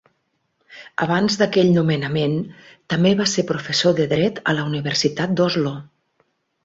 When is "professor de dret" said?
3.55-4.41